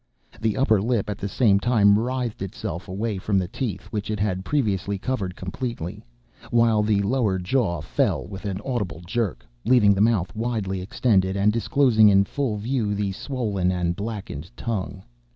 The 0.41 0.57
upper 0.57 0.81
lip, 0.81 1.11
at 1.11 1.19
the 1.19 1.29
same 1.29 1.59
time, 1.59 1.99
writhed 1.99 2.41
itself 2.41 2.87
away 2.87 3.19
from 3.19 3.37
the 3.37 3.47
teeth, 3.47 3.83
which 3.91 4.09
it 4.09 4.19
had 4.19 4.43
previously 4.43 4.97
covered 4.97 5.35
completely; 5.35 6.03
while 6.49 6.81
the 6.81 7.03
lower 7.03 7.37
jaw 7.37 7.81
fell 7.81 8.25
with 8.25 8.45
an 8.45 8.59
audible 8.65 9.01
jerk, 9.05 9.45
leaving 9.63 9.93
the 9.93 10.01
mouth 10.01 10.35
widely 10.35 10.81
extended, 10.81 11.35
and 11.37 11.53
disclosing 11.53 12.09
in 12.09 12.23
full 12.23 12.57
view 12.57 12.95
the 12.95 13.11
swollen 13.11 13.71
and 13.71 13.95
blackened 13.95 14.49
tongue. 14.57 15.03